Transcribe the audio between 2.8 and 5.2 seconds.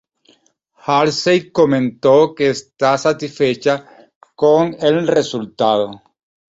satisfecha con el